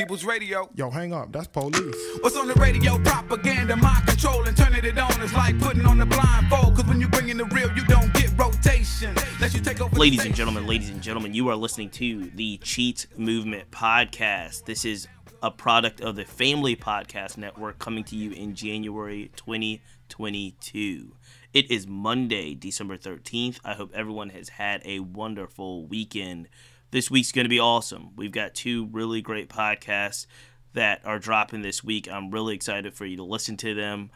[0.00, 0.66] People's Radio.
[0.74, 1.30] Yo, hang up.
[1.30, 1.94] That's police.
[2.22, 2.96] What's on the radio?
[3.00, 6.74] Propaganda, mind control, and turning it on is like putting on the blindfold.
[6.74, 9.14] Cause when you bring in the real, you don't get rotation.
[9.42, 9.94] Let you take over.
[9.94, 14.64] Ladies and gentlemen, ladies and gentlemen, you are listening to the Cheat Movement Podcast.
[14.64, 15.06] This is
[15.42, 21.12] a product of the Family Podcast Network coming to you in January 2022.
[21.52, 23.58] It is Monday, December 13th.
[23.66, 26.48] I hope everyone has had a wonderful weekend.
[26.90, 28.10] This week's going to be awesome.
[28.16, 30.26] We've got two really great podcasts
[30.72, 32.08] that are dropping this week.
[32.10, 34.10] I'm really excited for you to listen to them.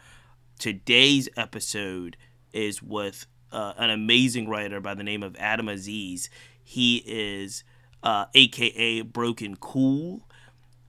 [0.59, 2.17] Today's episode
[2.51, 6.29] is with uh, an amazing writer by the name of Adam Aziz.
[6.61, 7.63] He is
[8.03, 10.27] uh, AKA Broken Cool.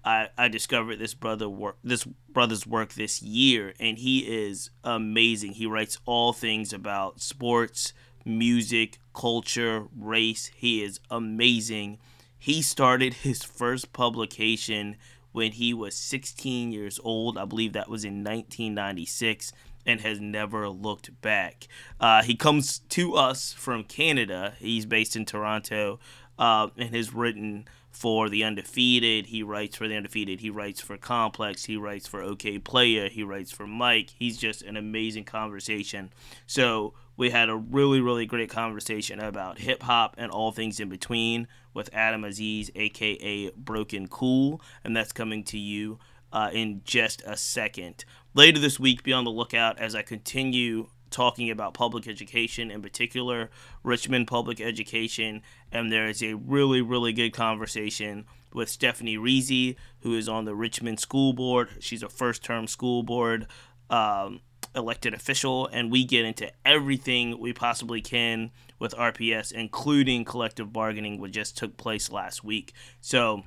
[0.05, 5.52] I, I discovered this brother work this brother's work this year and he is amazing.
[5.52, 7.92] He writes all things about sports,
[8.24, 10.52] music, culture, race.
[10.55, 11.98] He is amazing.
[12.38, 14.97] He started his first publication
[15.33, 17.37] when he was 16 years old.
[17.37, 19.53] I believe that was in 1996
[19.84, 21.67] and has never looked back.
[22.00, 24.55] Uh, he comes to us from Canada.
[24.58, 25.98] He's based in Toronto
[26.39, 29.27] uh, and has written for the undefeated.
[29.27, 30.41] He writes for the undefeated.
[30.41, 31.64] He writes for Complex.
[31.64, 33.11] He writes for Okayplayer.
[33.11, 34.11] He writes for Mic.
[34.11, 36.12] He's just an amazing conversation.
[36.47, 40.89] So we had a really, really great conversation about hip hop and all things in
[40.89, 45.98] between with Adam Aziz, aka Broken Cool, and that's coming to you
[46.33, 48.05] uh, in just a second.
[48.34, 52.83] Later this week, be on the lookout as I continue talking about public education, in
[52.83, 53.51] particular
[53.83, 55.42] Richmond public education.
[55.73, 60.55] And there is a really, really good conversation with Stephanie Rizzi, who is on the
[60.55, 61.69] Richmond School Board.
[61.80, 63.47] She's a first term school board
[63.89, 64.41] um,
[64.77, 71.18] elected official, and we get into everything we possibly can with RPS, including collective bargaining,
[71.18, 72.72] which just took place last week.
[73.00, 73.44] So,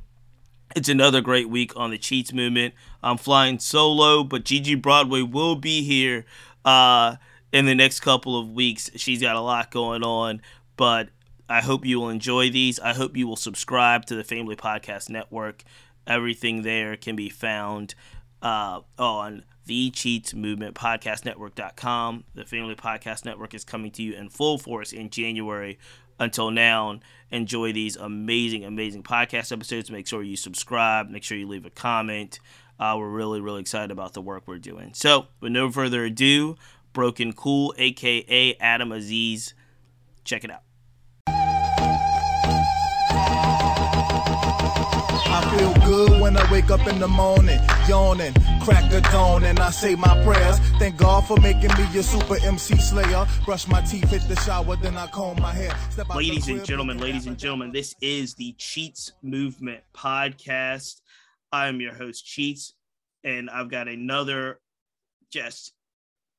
[0.75, 2.73] it's another great week on the Cheats movement.
[3.01, 6.25] I'm flying solo, but Gigi Broadway will be here
[6.65, 7.15] uh,
[7.51, 8.91] in the next couple of weeks.
[8.95, 10.41] She's got a lot going on,
[10.77, 11.09] but
[11.47, 12.79] I hope you will enjoy these.
[12.79, 15.63] I hope you will subscribe to the Family Podcast Network.
[16.05, 17.95] Everything there can be found
[18.41, 22.23] uh, on the Cheats Movement Podcast Network.com.
[22.33, 25.77] The Family Podcast Network is coming to you in full force in January.
[26.19, 26.99] Until now,
[27.29, 29.91] enjoy these amazing, amazing podcast episodes.
[29.91, 31.11] Make sure you subscribe.
[31.11, 32.39] Make sure you leave a comment.
[32.79, 34.95] Uh, we're really, really excited about the work we're doing.
[34.95, 36.55] So, with no further ado,
[36.91, 39.53] Broken Cool, aka Adam Aziz.
[40.23, 40.63] Check it out.
[45.31, 49.59] I feel good when I wake up in the morning, yawning, crack the dawn, and
[49.59, 50.57] I say my prayers.
[50.79, 53.27] Thank God for making me your super MC slayer.
[53.45, 55.75] Brush my teeth, hit the shower, then I comb my hair.
[55.91, 61.01] Step Ladies and gentlemen, ladies and gentlemen, this is the Cheats Movement podcast.
[61.51, 62.73] I am your host, Cheats,
[63.23, 64.59] and I've got another
[65.31, 65.73] just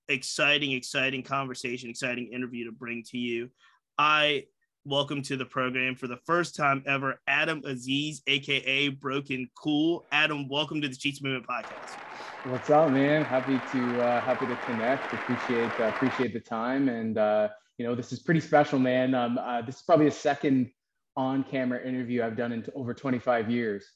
[0.09, 3.51] exciting, exciting conversation, exciting interview to bring to you.
[3.99, 4.47] I
[4.87, 10.07] welcome to the program for the first time ever Adam Aziz, aka Broken Cool.
[10.11, 11.99] Adam, welcome to the Cheats Movement podcast.
[12.45, 13.23] What's up, man?
[13.23, 15.13] Happy to uh, happy to connect.
[15.13, 19.15] Appreciate uh, appreciate the time, and uh, you know this is pretty special, man.
[19.15, 20.71] Um, uh, this is probably a second
[21.17, 23.87] on-camera interview I've done in t- over 25 years.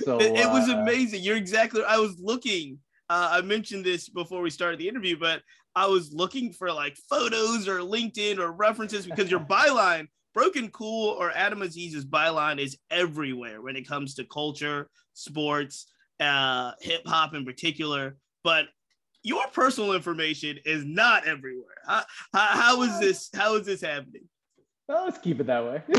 [0.00, 1.22] So it, it was uh, amazing.
[1.22, 1.82] You're exactly.
[1.86, 2.78] I was looking.
[3.08, 5.42] Uh, I mentioned this before we started the interview, but
[5.74, 11.10] I was looking for like photos or LinkedIn or references because your byline, Broken Cool
[11.10, 15.86] or Adam Aziz's byline, is everywhere when it comes to culture, sports,
[16.20, 18.16] uh, hip hop in particular.
[18.42, 18.66] But
[19.22, 21.76] your personal information is not everywhere.
[21.86, 23.30] How, how, how is this?
[23.34, 24.28] How is this happening?
[24.86, 25.82] Well, let's keep it that way.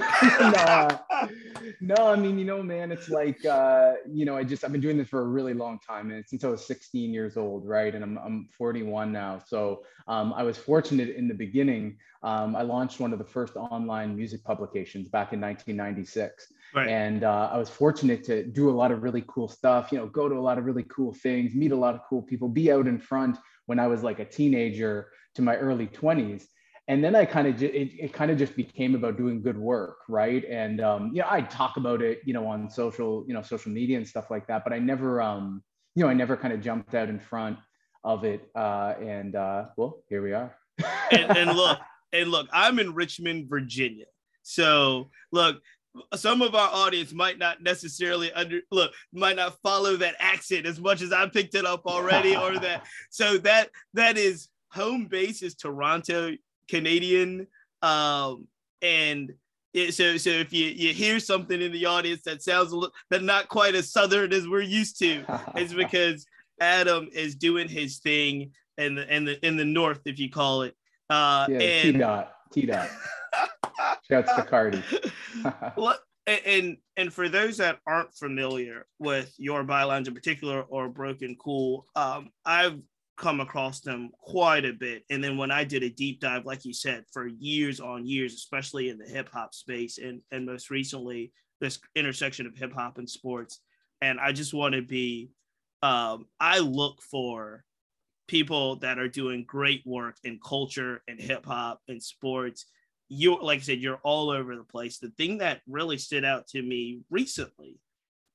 [1.81, 4.71] no, no, I mean, you know, man, it's like, uh, you know, I just, I've
[4.71, 7.67] been doing this for a really long time and since I was 16 years old,
[7.67, 7.95] right?
[7.95, 9.41] And I'm, I'm 41 now.
[9.47, 11.97] So um, I was fortunate in the beginning.
[12.21, 16.53] Um, I launched one of the first online music publications back in 1996.
[16.75, 16.87] Right.
[16.87, 20.05] And uh, I was fortunate to do a lot of really cool stuff, you know,
[20.05, 22.71] go to a lot of really cool things, meet a lot of cool people, be
[22.71, 26.45] out in front when I was like a teenager to my early 20s
[26.87, 29.57] and then I kind of ju- it, it kind of just became about doing good
[29.57, 30.43] work, right?
[30.45, 33.71] And um, you know, I talk about it, you know, on social, you know, social
[33.71, 34.63] media and stuff like that.
[34.63, 35.63] But I never, um,
[35.95, 37.57] you know, I never kind of jumped out in front
[38.03, 38.47] of it.
[38.55, 40.55] Uh, and uh, well, here we are.
[41.11, 41.79] and, and look,
[42.13, 44.05] and look, I'm in Richmond, Virginia.
[44.43, 45.61] So look,
[46.13, 50.79] some of our audience might not necessarily under look, might not follow that accent as
[50.79, 52.85] much as I picked it up already, or that.
[53.09, 56.33] So that that is home base is Toronto,
[56.69, 57.47] Canadian,
[57.81, 58.47] um,
[58.81, 59.33] and
[59.73, 62.95] Yeah, so so if you you hear something in the audience that sounds a little
[63.09, 65.25] that not quite as southern as we're used to,
[65.55, 66.25] it's because
[66.61, 70.61] Adam is doing his thing in the in the in the north, if you call
[70.61, 70.75] it.
[71.09, 72.89] Uh, yeah, and, T dot T dot.
[74.09, 74.81] Shouts to Cardi.
[76.27, 81.85] and and for those that aren't familiar with your bylines in particular or broken cool
[81.95, 82.79] um i've
[83.17, 85.03] come across them quite a bit.
[85.09, 88.33] And then when i did a deep dive like you said for years on years
[88.33, 91.31] especially in the hip hop space and and most recently
[91.61, 93.61] this intersection of hip hop and sports.
[94.01, 95.29] And i just want to be
[95.81, 97.63] um i look for
[98.27, 102.65] people that are doing great work in culture and hip hop and sports.
[103.07, 104.97] You like I said, you're all over the place.
[104.97, 107.79] The thing that really stood out to me recently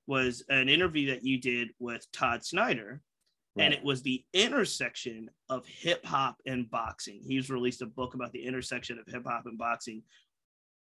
[0.07, 3.01] was an interview that you did with Todd Snyder,
[3.57, 3.65] right.
[3.65, 7.21] and it was the intersection of hip hop and boxing.
[7.27, 10.03] He's released a book about the intersection of hip hop and boxing.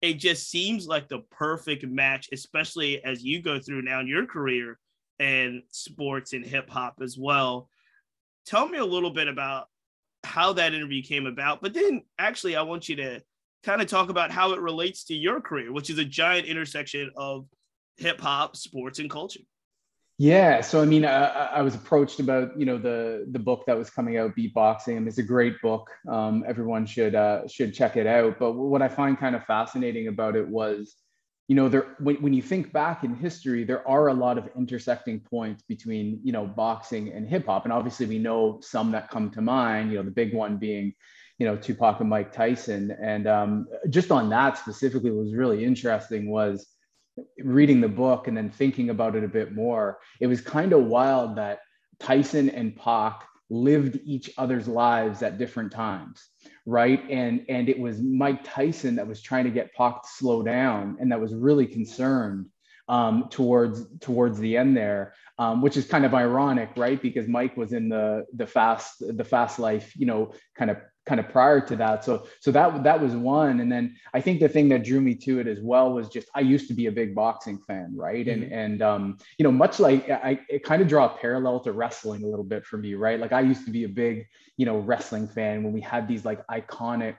[0.00, 4.26] It just seems like the perfect match, especially as you go through now in your
[4.26, 4.78] career
[5.20, 7.68] and sports and hip hop as well.
[8.46, 9.68] Tell me a little bit about
[10.24, 13.22] how that interview came about, but then actually, I want you to
[13.62, 17.10] kind of talk about how it relates to your career, which is a giant intersection
[17.16, 17.46] of
[17.96, 19.40] hip hop, sports, and culture.
[20.22, 23.76] Yeah, so I mean, I, I, was approached about you know the the book that
[23.76, 25.08] was coming out, Beatboxing.
[25.08, 25.90] It's a great book.
[26.08, 28.38] Um, everyone should uh, should check it out.
[28.38, 30.94] But what I find kind of fascinating about it was,
[31.48, 34.48] you know, there when, when you think back in history, there are a lot of
[34.56, 39.10] intersecting points between you know boxing and hip hop, and obviously we know some that
[39.10, 39.90] come to mind.
[39.90, 40.94] You know, the big one being
[41.40, 42.96] you know Tupac and Mike Tyson.
[43.02, 46.64] And um, just on that specifically, what was really interesting was
[47.38, 49.98] reading the book and then thinking about it a bit more.
[50.20, 51.60] It was kind of wild that
[52.00, 56.30] Tyson and Pac lived each other's lives at different times
[56.64, 60.42] right and and it was mike tyson that was trying to get Pac to slow
[60.42, 62.46] down and that was really concerned
[62.88, 67.00] um, towards towards the end there, um, which is kind of ironic, right?
[67.00, 71.18] Because Mike was in the the fast the fast life, you know, kind of kind
[71.18, 72.04] of prior to that.
[72.04, 73.60] So so that that was one.
[73.60, 76.28] And then I think the thing that drew me to it as well was just
[76.34, 78.26] I used to be a big boxing fan, right?
[78.26, 78.42] Mm-hmm.
[78.42, 81.72] And and um, you know, much like I it kind of draw a parallel to
[81.72, 83.18] wrestling a little bit for me, right?
[83.18, 84.26] Like I used to be a big,
[84.56, 87.16] you know, wrestling fan when we had these like iconic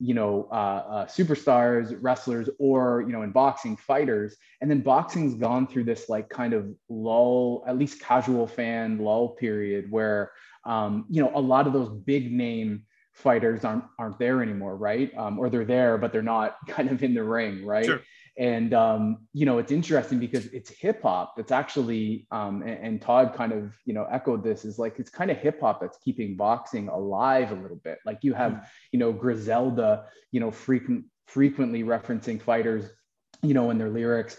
[0.00, 5.34] you know uh, uh, superstars wrestlers or you know in boxing fighters and then boxing's
[5.34, 10.32] gone through this like kind of lull at least casual fan lull period where
[10.64, 12.82] um, you know a lot of those big name
[13.20, 15.16] fighters aren't aren't there anymore, right?
[15.16, 17.86] Um, or they're there, but they're not kind of in the ring, right?
[17.86, 18.00] Sure.
[18.40, 23.02] And um, you know, it's interesting because it's hip hop that's actually, um, and, and,
[23.02, 25.98] Todd kind of you know echoed this is like it's kind of hip hop that's
[25.98, 27.98] keeping boxing alive a little bit.
[28.06, 28.64] Like you have, mm.
[28.92, 32.86] you know, Griselda, you know, frequent frequently referencing fighters,
[33.42, 34.38] you know, in their lyrics,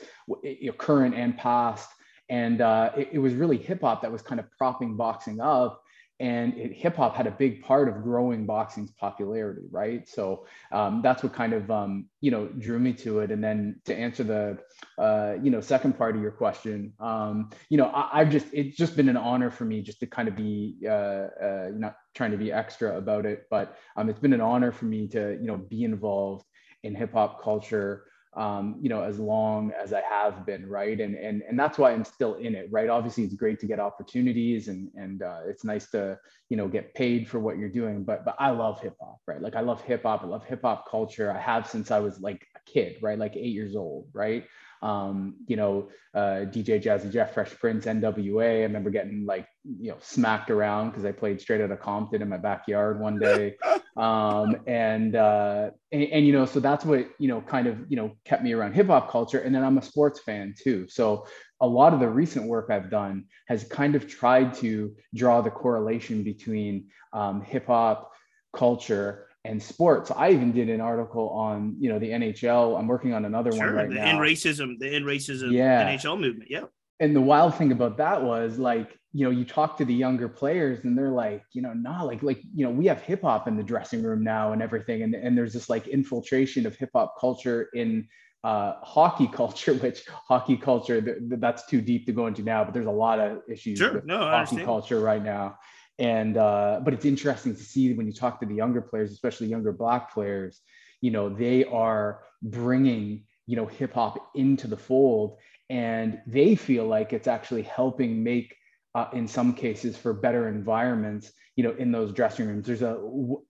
[0.79, 1.87] current and past.
[2.27, 5.80] And uh, it, it was really hip hop that was kind of propping boxing up
[6.21, 10.07] and hip hop had a big part of growing boxing's popularity, right?
[10.07, 13.31] So um, that's what kind of um, you know drew me to it.
[13.31, 14.59] And then to answer the
[15.01, 18.77] uh, you know second part of your question, um, you know I, have just it's
[18.77, 22.31] just been an honor for me just to kind of be uh, uh, not trying
[22.31, 25.47] to be extra about it, but um, it's been an honor for me to you
[25.47, 26.45] know be involved
[26.83, 30.99] in hip hop culture um, you know, as long as I have been, right?
[30.99, 32.89] And and and that's why I'm still in it, right?
[32.89, 36.17] Obviously, it's great to get opportunities, and and uh, it's nice to
[36.49, 38.03] you know get paid for what you're doing.
[38.03, 39.41] But but I love hip hop, right?
[39.41, 40.23] Like I love hip hop.
[40.23, 41.31] I love hip hop culture.
[41.31, 43.19] I have since I was like a kid, right?
[43.19, 44.45] Like eight years old, right?
[44.81, 48.59] Um, you know, uh, DJ Jazzy Jeff, Fresh Prince, NWA.
[48.59, 52.21] I remember getting like, you know, smacked around because I played straight out of Compton
[52.21, 53.57] in my backyard one day.
[53.97, 57.97] Um, and, uh, and, and, you know, so that's what, you know, kind of, you
[57.97, 59.39] know, kept me around hip hop culture.
[59.39, 60.87] And then I'm a sports fan too.
[60.87, 61.27] So
[61.59, 65.51] a lot of the recent work I've done has kind of tried to draw the
[65.51, 68.13] correlation between um, hip hop
[68.55, 70.11] culture and sports.
[70.11, 72.77] I even did an article on, you know, the NHL.
[72.77, 74.09] I'm working on another sure, one right the now.
[74.09, 75.95] In racism, the in racism yeah.
[75.95, 76.49] NHL movement.
[76.49, 76.65] Yeah.
[76.99, 80.29] And the wild thing about that was like, you know, you talk to the younger
[80.29, 83.47] players and they're like, you know, nah, like, like, you know, we have hip hop
[83.47, 85.01] in the dressing room now and everything.
[85.01, 88.07] And, and there's this like infiltration of hip hop culture in
[88.43, 92.73] uh, hockey culture, which hockey culture, th- that's too deep to go into now, but
[92.73, 93.93] there's a lot of issues sure.
[93.93, 95.57] with no, hockey culture right now
[96.01, 99.47] and uh, but it's interesting to see when you talk to the younger players especially
[99.47, 100.59] younger black players
[100.99, 105.37] you know they are bringing you know hip hop into the fold
[105.69, 108.55] and they feel like it's actually helping make
[108.95, 112.65] uh, in some cases for better environments you know in those dressing rooms.
[112.65, 112.99] There's a,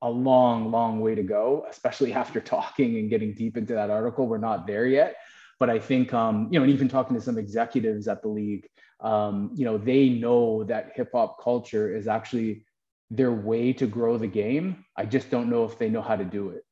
[0.02, 4.28] a long long way to go especially after talking and getting deep into that article.
[4.28, 5.16] We're not there yet
[5.62, 8.68] but i think um, you know and even talking to some executives at the league
[9.02, 12.66] um, you know they know that hip hop culture is actually
[13.10, 14.86] their way to grow the game.
[14.96, 16.64] I just don't know if they know how to do it.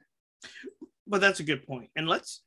[1.06, 1.90] But that's a good point.
[1.96, 2.42] and let's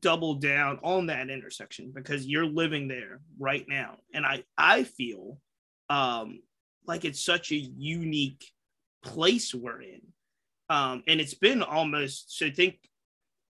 [0.00, 3.98] double down on that intersection because you're living there right now.
[4.12, 5.38] And i i feel
[5.88, 6.40] um
[6.86, 8.44] like it's such a unique
[9.04, 10.00] place we're in.
[10.68, 12.78] Um and it's been almost so think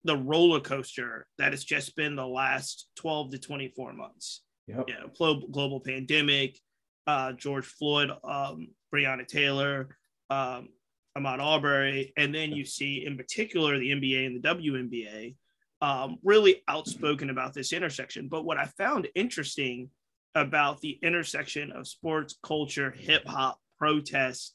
[0.04, 4.42] the roller coaster that has just been the last 12 to 24 months
[4.76, 4.88] yep.
[4.88, 6.58] you know global pandemic
[7.06, 9.96] uh george floyd um breonna taylor
[10.30, 10.68] um
[11.16, 15.34] ahmaud arbery and then you see in particular the nba and the WNBA
[15.82, 18.28] um, really outspoken about this intersection.
[18.28, 19.90] But what I found interesting
[20.34, 24.52] about the intersection of sports, culture, hip hop, protests,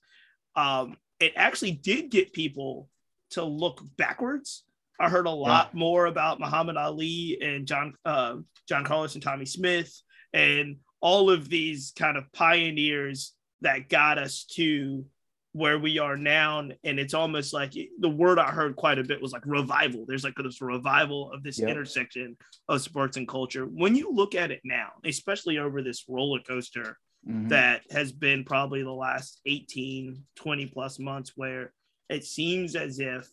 [0.56, 2.90] um, it actually did get people
[3.32, 4.64] to look backwards.
[5.00, 5.80] I heard a lot yeah.
[5.80, 8.38] more about Muhammad Ali and John uh,
[8.70, 10.02] John Carlos and Tommie Smith
[10.36, 15.06] and all of these kind of pioneers that got us to
[15.54, 19.22] where we are now and it's almost like the word i heard quite a bit
[19.22, 21.70] was like revival there's like this revival of this yep.
[21.70, 22.36] intersection
[22.68, 26.98] of sports and culture when you look at it now especially over this roller coaster
[27.26, 27.48] mm-hmm.
[27.48, 31.72] that has been probably the last 18 20 plus months where
[32.10, 33.30] it seems as if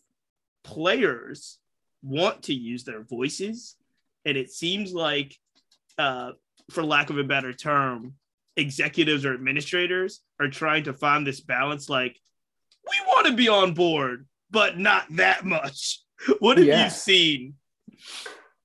[0.63, 1.59] players
[2.01, 3.75] want to use their voices
[4.23, 5.37] and it seems like
[5.97, 6.31] uh,
[6.71, 8.13] for lack of a better term
[8.55, 12.19] executives or administrators are trying to find this balance like
[12.89, 15.99] we want to be on board but not that much.
[16.39, 16.85] What have yeah.
[16.85, 17.55] you seen?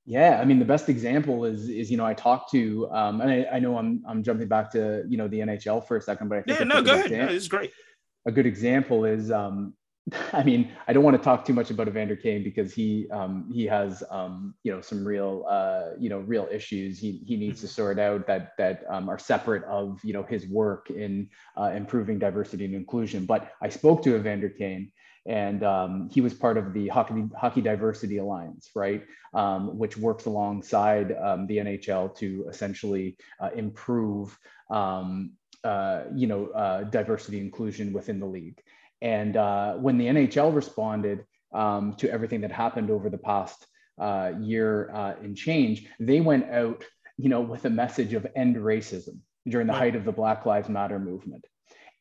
[0.06, 3.30] Yeah i mean the best example is is you know i talked to um and
[3.30, 6.28] I, I know i'm i'm jumping back to you know the nhl for a second
[6.28, 7.10] but i think yeah no go ahead.
[7.10, 7.72] No, this is great.
[8.24, 9.74] a good example is um
[10.32, 13.50] I mean, I don't want to talk too much about Evander Kane because he um,
[13.52, 17.60] he has um, you know some real uh, you know real issues he he needs
[17.60, 17.74] to mm-hmm.
[17.74, 22.18] sort out that that um, are separate of you know his work in uh, improving
[22.18, 23.26] diversity and inclusion.
[23.26, 24.92] But I spoke to Evander Kane,
[25.26, 30.26] and um, he was part of the Hockey Hockey Diversity Alliance, right, um, which works
[30.26, 34.38] alongside um, the NHL to essentially uh, improve.
[35.64, 38.62] Uh, you know, uh, diversity inclusion within the league.
[39.00, 43.66] And uh, when the NHL responded um, to everything that happened over the past
[43.98, 46.84] uh, year uh, in change, they went out,
[47.16, 50.68] you know, with a message of end racism during the height of the Black Lives
[50.68, 51.46] Matter movement.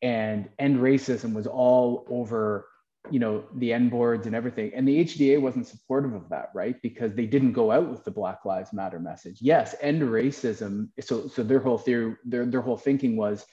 [0.01, 2.67] And end racism was all over,
[3.09, 4.71] you know, the N boards and everything.
[4.75, 6.79] And the HDA wasn't supportive of that, right?
[6.81, 9.37] Because they didn't go out with the Black Lives Matter message.
[9.41, 10.89] Yes, end racism.
[10.99, 13.45] So, so their whole theory, their, their whole thinking was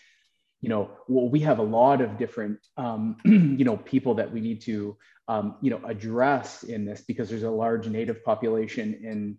[0.65, 4.41] you know, well, we have a lot of different, um, you know, people that we
[4.41, 4.97] need to,
[5.29, 9.37] um, you know, address in this because there's a large native population in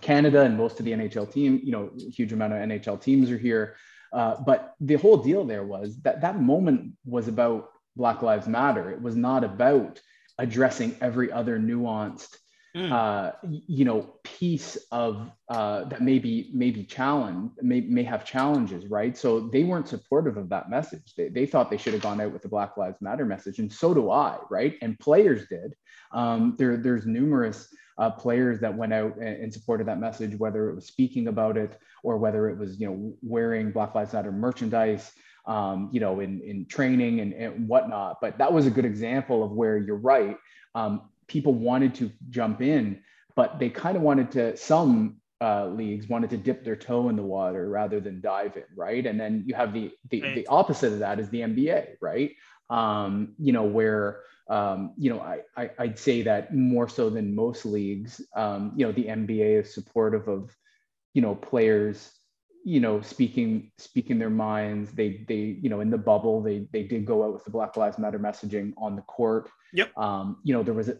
[0.00, 3.36] Canada and most of the NHL team, you know, huge amount of NHL teams are
[3.36, 3.76] here.
[4.10, 8.90] Uh, but the whole deal there was that that moment was about Black Lives Matter.
[8.90, 10.00] It was not about
[10.38, 12.38] addressing every other nuanced
[12.74, 12.90] mm.
[12.90, 19.16] uh, you know, piece of uh, that maybe maybe challenge may, may have challenges, right?
[19.16, 21.14] So they weren't supportive of that message.
[21.16, 23.72] They, they thought they should have gone out with the Black Lives Matter message, and
[23.72, 24.74] so do I, right?
[24.82, 25.74] And players did.
[26.12, 30.68] Um, there, there's numerous uh, players that went out in support of that message, whether
[30.68, 34.30] it was speaking about it or whether it was, you know, wearing Black Lives Matter
[34.30, 35.12] merchandise,
[35.46, 38.18] um, you know, in, in training and, and whatnot.
[38.20, 40.36] But that was a good example of where you're right.
[40.74, 43.00] Um, people wanted to jump in,
[43.36, 47.16] but they kind of wanted to, some uh, leagues wanted to dip their toe in
[47.16, 49.04] the water rather than dive in, right?
[49.04, 50.34] And then you have the, the, right.
[50.34, 52.32] the opposite of that is the NBA, right?
[52.70, 57.34] Um, you know, where, um, you know, I, I, would say that more so than
[57.34, 60.54] most leagues, um, you know, the NBA is supportive of,
[61.12, 62.10] you know, players
[62.64, 66.82] you know speaking speaking their minds they they you know in the bubble they they
[66.82, 70.54] did go out with the black lives matter messaging on the court yep um you
[70.54, 70.96] know there was a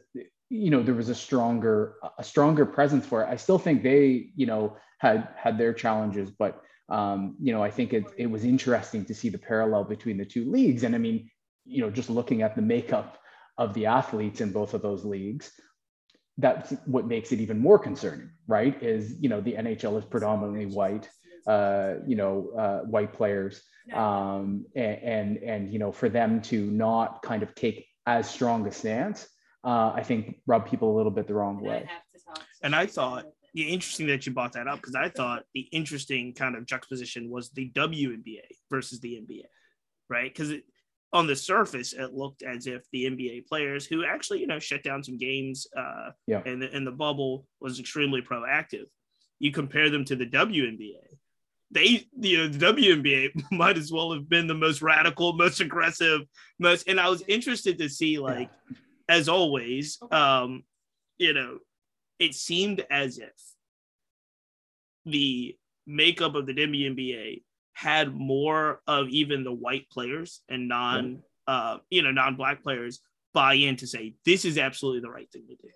[0.48, 3.28] you know there was a stronger a stronger presence for it.
[3.28, 7.70] I still think they you know had had their challenges but um you know i
[7.70, 10.82] think it, it was interesting to see the parallel between the two leagues.
[10.84, 11.30] And i mean
[11.64, 13.18] you know just looking at the makeup
[13.56, 15.50] of the athletes in both of those leagues
[16.38, 18.82] that's what makes it even more concerning right?
[18.82, 21.08] Is you know the nhl is predominantly white
[21.46, 26.70] uh, you know, uh, white players, um, and, and, and you know, for them to
[26.70, 29.28] not kind of take as strong a stance,
[29.64, 31.88] uh, I think rub people a little bit the wrong way.
[32.62, 36.34] And I thought yeah, interesting that you brought that up because I thought the interesting
[36.34, 39.44] kind of juxtaposition was the WNBA versus the NBA,
[40.10, 40.32] right?
[40.32, 40.52] Because
[41.12, 44.82] on the surface, it looked as if the NBA players who actually, you know, shut
[44.82, 46.42] down some games uh, Yeah.
[46.44, 48.86] in, the, in the bubble was extremely proactive.
[49.38, 51.14] You compare them to the WNBA,
[51.70, 56.22] they, you know, the WNBA might as well have been the most radical, most aggressive,
[56.58, 56.88] most.
[56.88, 58.50] And I was interested to see, like,
[59.08, 60.64] as always, um,
[61.18, 61.58] you know,
[62.18, 63.32] it seemed as if
[65.04, 65.56] the
[65.86, 67.42] makeup of the WNBA
[67.72, 73.00] had more of even the white players and non, uh, you know, non-black players
[73.34, 75.68] buy in to say this is absolutely the right thing to do.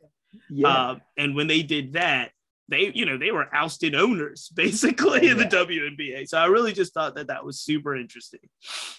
[0.48, 0.68] Yeah.
[0.68, 2.30] Uh, and when they did that,
[2.68, 5.64] they, you know, they were ousted owners basically in the Yeah.
[5.64, 6.28] WNBA.
[6.28, 8.40] So I really just thought that that was super interesting.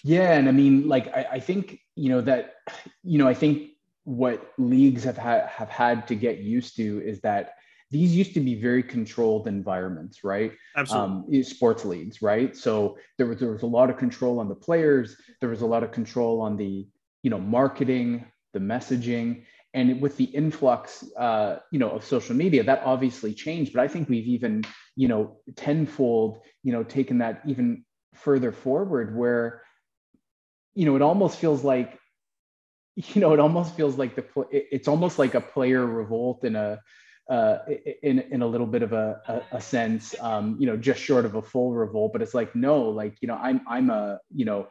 [0.04, 2.54] Yeah, and I mean, like, I, I think you know that,
[3.02, 3.70] you know, I think
[4.10, 7.54] what leagues have had have had to get used to is that
[7.92, 10.52] these used to be very controlled environments, right?
[10.76, 11.38] Absolutely.
[11.38, 12.56] Um, sports leagues, right?
[12.56, 15.16] So there was there was a lot of control on the players.
[15.40, 16.88] There was a lot of control on the
[17.22, 22.64] you know marketing, the messaging, and with the influx, uh, you know, of social media,
[22.64, 23.72] that obviously changed.
[23.72, 24.64] But I think we've even
[24.96, 29.62] you know tenfold, you know, taken that even further forward, where
[30.74, 31.99] you know it almost feels like
[33.14, 36.80] you know it almost feels like the it's almost like a player revolt in a
[37.30, 37.58] uh,
[38.02, 41.24] in in a little bit of a, a, a sense, um, you know, just short
[41.24, 42.12] of a full revolt.
[42.12, 44.66] But it's like no, like you know, I'm I'm a you know,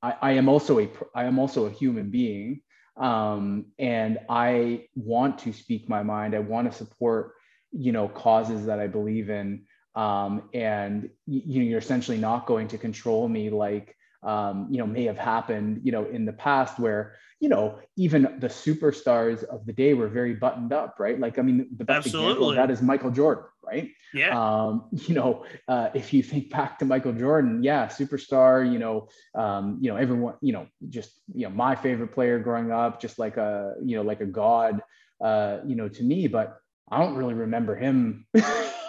[0.00, 2.60] I, I am also a I am also a human being,
[2.96, 6.36] um, and I want to speak my mind.
[6.36, 7.32] I want to support
[7.72, 9.64] you know causes that I believe in,
[9.96, 14.86] um, and you know, you're essentially not going to control me like um, you know
[14.86, 19.66] may have happened you know in the past where you know even the superstars of
[19.66, 22.58] the day were very buttoned up right like i mean the best example Absolutely.
[22.58, 24.30] of that is michael jordan right yeah.
[24.38, 29.08] um, you know, uh, if you think back to Michael Jordan, yeah, superstar, you know,
[29.34, 33.18] um, you know, everyone, you know, just, you know, my favorite player growing up, just
[33.18, 34.80] like a, you know, like a god,
[35.22, 36.58] uh, you know, to me, but
[36.90, 38.26] I don't really remember him.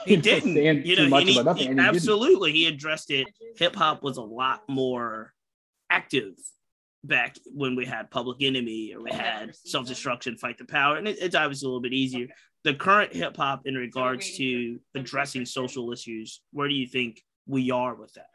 [0.06, 2.68] he didn't saying you too know much he- about nothing, he- and he absolutely he
[2.68, 3.28] addressed it.
[3.58, 5.34] Hip hop was a lot more
[5.90, 6.34] active
[7.04, 11.18] back when we had public enemy or we had self-destruction fight the power and it,
[11.22, 12.28] it's obviously a little bit easier.
[12.64, 17.70] The current hip hop in regards to addressing social issues where do you think we
[17.70, 18.26] are with that?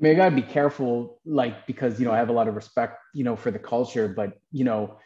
[0.00, 2.54] I mean, I gotta be careful, like because you know I have a lot of
[2.56, 4.98] respect, you know, for the culture, but you know,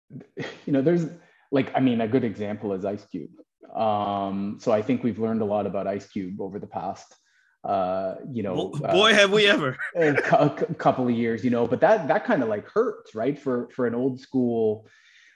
[0.36, 1.06] you know, there's
[1.50, 3.30] like I mean, a good example is Ice Cube.
[3.74, 7.14] Um, so I think we've learned a lot about Ice Cube over the past,
[7.64, 11.66] uh, you know, uh, boy have we ever a a couple of years, you know,
[11.66, 13.38] but that that kind of like hurts, right?
[13.38, 14.86] For for an old school,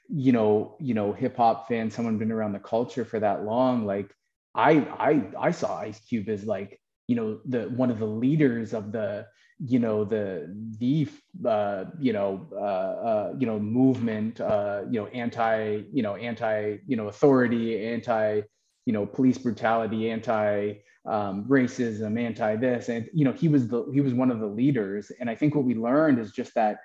[0.09, 3.85] you know, you know, hip hop fan, someone been around the culture for that long,
[3.87, 4.11] like
[4.55, 8.73] I I I saw Ice Cube as like you know the one of the leaders
[8.73, 9.27] of the
[9.65, 11.09] you know the the
[11.49, 16.79] uh, you know uh, uh, you know movement uh, you know anti you know anti
[16.87, 18.41] you know authority anti
[18.87, 20.75] you know police brutality anti
[21.07, 24.47] um, racism anti this and you know he was the he was one of the
[24.47, 26.79] leaders and I think what we learned is just that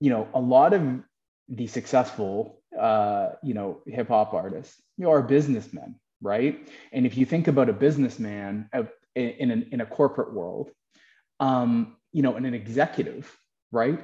[0.00, 0.82] you know a lot of
[1.48, 7.16] the successful uh, you know hip hop artists you know are businessmen right and if
[7.16, 8.68] you think about a businessman
[9.14, 10.70] in, in, in a corporate world
[11.40, 13.34] um, you know and an executive
[13.72, 14.00] right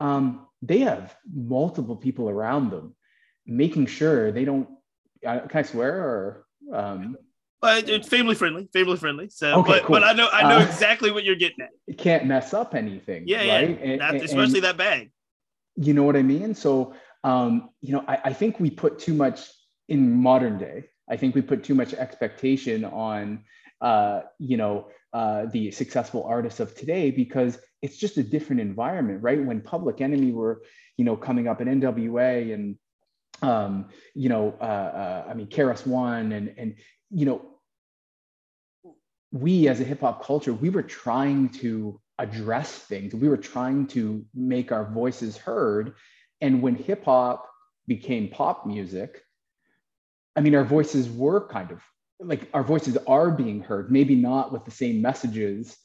[0.00, 2.94] um, they have multiple people around them
[3.46, 4.68] making sure they don't
[5.26, 7.16] uh, can i swear or um,
[7.60, 9.94] but it's family friendly family friendly so Okay, but, cool.
[9.96, 12.74] but i know i know Uh, exactly what you're getting at It can't mess up
[12.74, 15.10] anything yeah right yeah And- and- especially and- that bag
[15.76, 16.54] you know what I mean?
[16.54, 19.40] So, um, you know, I, I think we put too much
[19.88, 20.84] in modern day.
[21.10, 23.42] I think we put too much expectation on,
[23.80, 29.22] uh, you know, uh, the successful artists of today because it's just a different environment,
[29.22, 29.42] right?
[29.42, 30.62] When Public Enemy were,
[30.96, 32.76] you know, coming up in NWA and,
[33.42, 36.76] um, you know, uh, uh, I mean, KRS One and and
[37.10, 37.42] you know,
[39.30, 43.14] we as a hip hop culture, we were trying to address things.
[43.14, 45.94] We were trying to make our voices heard.
[46.40, 47.48] And when hip hop
[47.86, 49.22] became pop music,
[50.36, 51.80] I mean, our voices were kind of
[52.20, 55.76] like our voices are being heard, maybe not with the same messages,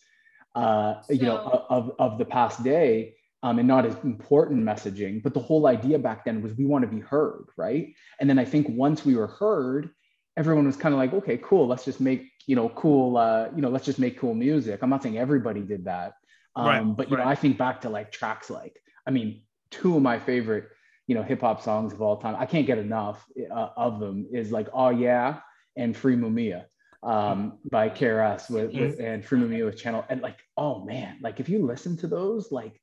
[0.56, 3.16] uh, you know, of, of the past day.
[3.42, 6.84] Um, and not as important messaging, but the whole idea back then was we want
[6.84, 7.96] to be heard, right?
[8.20, 9.92] And then I think once we were heard,
[10.36, 13.62] everyone was kind of like, okay, cool, let's just make, you know, cool, uh, you
[13.62, 14.82] know, let's just make cool music.
[14.82, 16.16] I'm not saying everybody did that.
[16.58, 17.24] Um, Right, but you know.
[17.24, 20.68] I think back to like tracks like, I mean, two of my favorite,
[21.08, 22.36] you know, hip hop songs of all time.
[22.38, 25.40] I can't get enough uh, of them is like, oh yeah,
[25.76, 26.66] and Free Mumia
[27.04, 29.06] um, by KRS with, with Mm-hmm.
[29.06, 30.06] and Free Mumia with Channel.
[30.10, 32.80] And like, oh man, like if you listen to those, like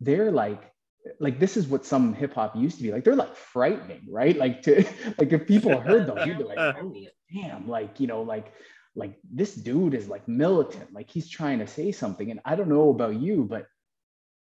[0.00, 0.72] they're like
[1.18, 3.04] like this is what some hip hop used to be like.
[3.04, 4.36] They're like frightening, right?
[4.36, 4.84] Like to
[5.18, 6.94] like if people heard those, you'd be like, oh,
[7.32, 8.52] damn, like you know, like
[8.96, 12.30] like this dude is like militant, like he's trying to say something.
[12.30, 13.66] And I don't know about you, but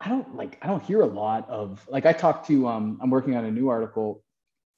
[0.00, 3.10] I don't like I don't hear a lot of like I talked to um I'm
[3.10, 4.22] working on a new article,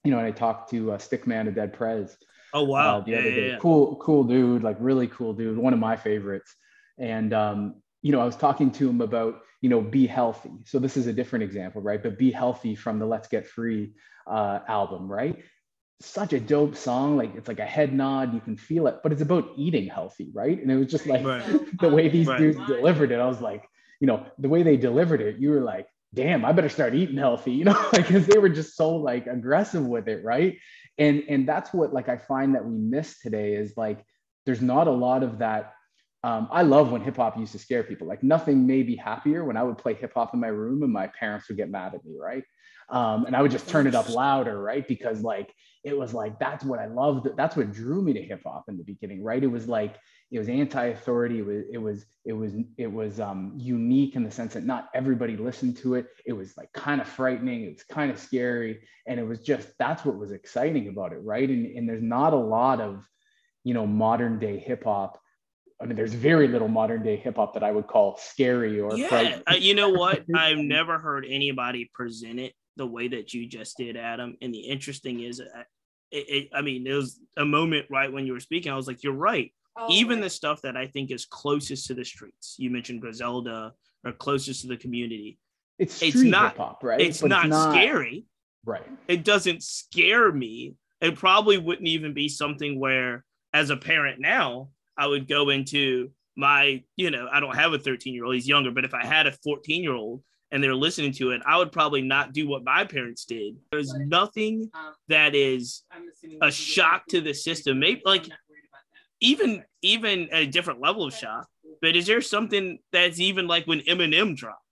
[0.05, 2.17] you know, and I talked to uh, Stickman of Dead Prez
[2.57, 2.99] Oh wow.
[2.99, 3.49] uh, the yeah, other yeah, day.
[3.49, 3.59] yeah.
[3.59, 6.55] Cool, cool dude, like really cool dude, one of my favorites.
[6.99, 10.53] And um, you know, I was talking to him about, you know, be healthy.
[10.65, 12.03] So this is a different example, right?
[12.03, 13.93] But be healthy from the Let's Get Free
[14.27, 15.43] uh, album, right?
[16.01, 17.17] Such a dope song.
[17.17, 20.31] Like it's like a head nod, you can feel it, but it's about eating healthy,
[20.35, 20.61] right?
[20.61, 21.45] And it was just like Right.
[21.81, 22.39] the way these Right.
[22.39, 23.19] dudes delivered it.
[23.19, 23.65] I was like,
[24.01, 27.17] you know, the way they delivered it, you were like, damn, I better start eating
[27.17, 30.57] healthy, you know, like because they were just so like aggressive with it, right?
[30.99, 34.05] and and that's what like i find that we miss today is like
[34.45, 35.75] there's not a lot of that
[36.25, 38.09] um, i love when hip hop used to scare people.
[38.09, 40.93] Like nothing made me happier when i would play hip hop in my room and
[40.93, 42.45] my parents would get mad at me right?
[42.89, 44.87] Um, and i would just turn it up louder right?
[44.87, 45.53] Because like
[45.85, 48.77] it was like that's what i loved that's what drew me to hip hop in
[48.77, 49.43] the beginning right?
[49.43, 49.97] It was like
[50.31, 54.31] it was anti-authority it was it was it was it was um, unique in the
[54.31, 57.85] sense that not everybody listened to it it was like kind of frightening it was
[57.85, 61.67] kind of scary and it was just that's what was exciting about it right and,
[61.77, 63.07] and there's not a lot of
[63.65, 65.21] you know modern day hip hop
[65.81, 68.97] i mean there's very little modern day hip hop that i would call scary or
[68.97, 69.43] Yeah, frightening.
[69.49, 70.25] uh, you know what?
[70.35, 74.37] I've never heard anybody present it the way that you just did, Adam.
[74.43, 75.63] And the interesting is, uh,
[76.11, 78.71] it, it, I mean, there was a moment right when you were speaking.
[78.71, 79.53] I was like, you're right.
[79.79, 83.73] Oh, Even the stuff that I think is closest to the streets, you mentioned Griselda,
[84.05, 85.39] or closest to the community.
[85.79, 88.25] it's it's street not- hip hop right It's But not, scary.
[88.65, 90.75] right It doesn't scare me.
[91.03, 96.11] It probably wouldn't even be something where, as a parent now, I would go into
[96.37, 99.05] my, you know, I don't have a 13 year old, he's younger, but if I
[99.05, 102.49] had a 14 year old and they're listening to it, I would probably not do
[102.49, 103.57] what my parents did.
[103.71, 106.09] There's nothing Um, that is I'm
[106.41, 107.79] a shock to the system.
[107.81, 109.06] Maybe, I'm like, not worried about that.
[109.21, 111.49] Even even at a different level of shock.
[111.83, 114.67] But is there something that's even like when Eminem dropped?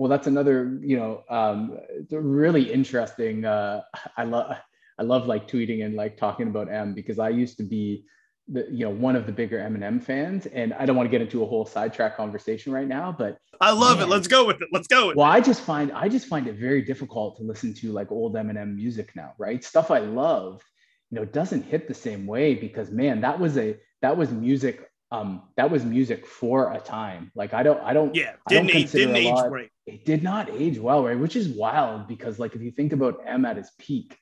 [0.00, 3.82] well that's another you know um it's a really interesting uh
[4.16, 4.56] i love
[4.98, 8.04] i love like tweeting and like talking about Em because i used to be
[8.48, 11.20] the you know one of the bigger eminem fans and i don't want to get
[11.20, 14.06] into a whole sidetrack conversation right now but I love Man.
[14.06, 14.10] it.
[14.10, 14.68] Let's go with it.
[14.72, 17.74] Let's go with well i just find i just find it very difficult to listen
[17.74, 20.62] to like old eminem music now right stuff i love
[21.10, 24.88] you know doesn't hit the same way because man that was a that was music
[25.10, 28.14] um that was music for a time like i don't i don't.
[28.14, 29.70] Yeah, I don't didn't age, consider didn't a age lot- great.
[29.86, 31.18] it did not age well, right?
[31.18, 34.16] Which is wild because, like, if you think about Em at his peak,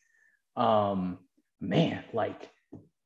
[0.56, 1.18] um,
[1.60, 2.48] man, like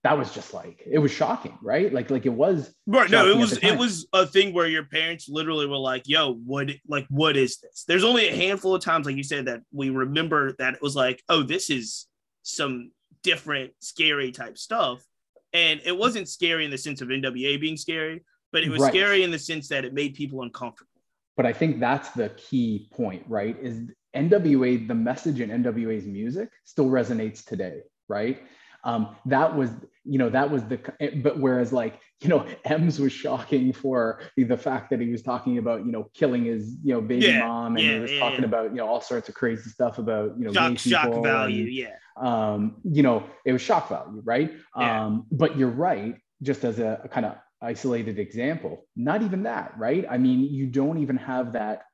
[0.04, 1.92] that was just like it was shocking, right?
[1.92, 3.10] Like, like it was Right.
[3.10, 6.70] No, it was it was a thing where your parents literally were like, "Yo, what?
[6.86, 9.90] Like, what is this?" There's only a handful of times, like you said, that we
[9.90, 12.06] remember that it was like, "Oh, this is
[12.42, 15.04] some different, scary type stuff,"
[15.52, 18.92] and it wasn't scary in the sense of NWA being scary, but it was Right.
[18.92, 20.88] scary in the sense that it made people uncomfortable.
[21.34, 23.56] but I think that's the key point, right?
[23.62, 23.80] Is
[24.14, 28.42] NWA the message in NWA's music still resonates today, right?
[28.84, 29.70] Um, that was,
[30.04, 30.76] you know, that was the,
[31.22, 35.56] but whereas like, you know, Em's was shocking for the fact that he was talking
[35.56, 38.18] about, you know, killing his, you know, baby Yeah, mom, and yeah, he was yeah,
[38.18, 41.62] talking about, you know, all sorts of crazy stuff about, you know, Shock, shock value.
[41.62, 41.96] and, Yeah.
[42.16, 44.52] Um, you know, it was shock value, right?
[44.76, 45.06] Yeah.
[45.06, 49.74] Um, but you're right, just as a, a kind of isolated example, not even that,
[49.78, 50.04] right?
[50.10, 51.84] I mean, you don't even have that.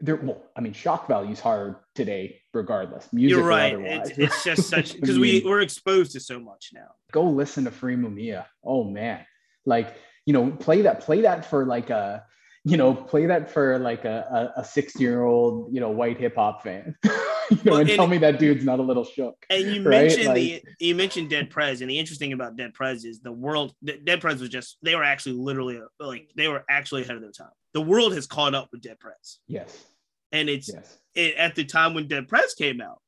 [0.00, 3.10] There, well, I mean, shock value is hard today, regardless.
[3.14, 3.72] Music You're right.
[3.78, 6.88] It's, it's just such because we we're exposed to so much now.
[7.12, 8.44] go listen to Free Mumia.
[8.62, 9.24] Oh man,
[9.64, 12.24] like you know, play that, play that for like a,
[12.68, 16.18] you know, play that for like a a, a six year old, you know, white
[16.18, 16.96] hip hop fan.
[17.04, 19.36] you know, Well, and and- tell me that dude's not a little shook.
[19.48, 20.08] And you Right?
[20.08, 23.72] mentioned the you mentioned Dead Prez, and the interesting about Dead Prez is the world.
[23.84, 27.30] Dead Prez was just they were actually literally like they were actually ahead of their
[27.30, 27.52] time.
[27.72, 29.84] The world has caught up with Dead Prez, Yes,
[30.32, 30.98] and it's yes.
[31.14, 32.98] it, at the time when Dead Prez came out.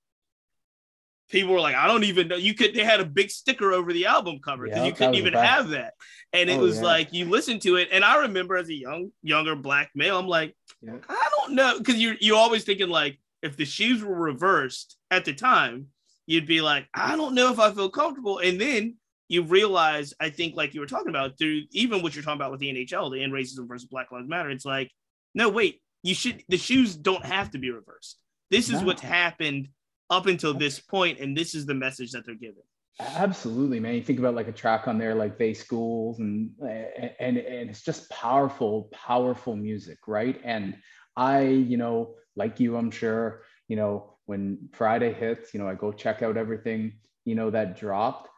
[1.30, 2.36] People were like, I don't even know.
[2.36, 2.74] You could.
[2.74, 5.46] They had a big sticker over the album cover because Yeah, you couldn't even best.
[5.50, 5.94] have that.
[6.32, 6.84] And it Oh, was yeah.
[6.84, 10.26] like you listen to it, and I remember as a young, younger black male, I'm
[10.26, 10.96] like, Yeah.
[11.08, 15.34] I don't know, because you're—you always thinking like, if the shoes were reversed at the
[15.34, 15.86] time,
[16.26, 18.38] you'd be like, I don't know if I feel comfortable.
[18.38, 18.96] And then
[19.28, 22.50] you realize, I think, like you were talking about, through even what you're talking about
[22.52, 24.90] with the NHL, the end racism versus Black Lives Matter, it's like,
[25.34, 28.18] no, wait, you should, the shoes don't have to be reversed.
[28.50, 28.86] This is No.
[28.86, 29.68] what's happened
[30.10, 32.62] up until this point, and this is the message that they're giving.
[33.00, 33.94] Absolutely, man.
[33.94, 37.82] You think about like a track on there like They Schools and and and it's
[37.82, 40.40] just powerful, powerful music, right?
[40.42, 40.76] And
[41.16, 45.74] I, you know, like you, I'm sure, you know, when Friday hits, you know, I
[45.74, 46.94] go check out everything,
[47.24, 48.30] you know, that dropped.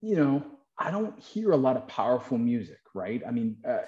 [0.00, 0.44] You know,
[0.78, 3.22] I don't hear a lot of powerful music, right?
[3.26, 3.78] I mean, uh,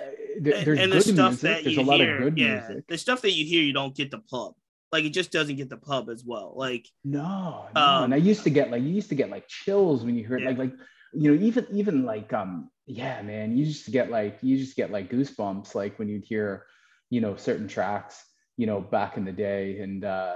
[0.40, 1.40] there, there's and good the stuff music.
[1.42, 2.86] that There's a lot hear, of good yeah, music.
[2.88, 4.54] the stuff that you hear, you don't get the pub.
[4.92, 6.54] Like it just doesn't get the pub as well.
[6.56, 7.80] Like No, no.
[7.80, 10.24] Um, and I used to get like you used to get like chills when you
[10.26, 10.50] heard Yeah.
[10.50, 10.72] like like
[11.12, 14.90] you know even even like um yeah man you just get like you just get
[14.90, 16.66] like goosebumps like when you'd hear
[17.10, 18.22] you know certain tracks
[18.58, 20.34] you know back in the day and uh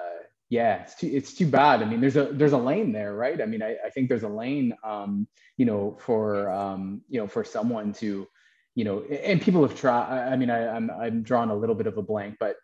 [0.48, 3.40] yeah it's too it's too bad I mean there's a there's a lane there right
[3.40, 7.26] I mean I, I think there's a lane um you know for um you know
[7.26, 8.26] for someone to
[8.74, 11.86] you know and people have tried I mean I, I'm I'm drawing a little bit
[11.86, 12.56] of a blank but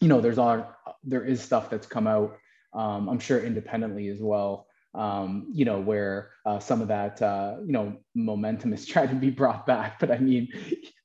[0.00, 2.36] you know there's all there is stuff that's come out
[2.74, 7.56] um, i'm sure independently as well um, you know where uh, some of that uh,
[7.64, 9.98] you know momentum is trying to be brought back.
[9.98, 10.48] But i mean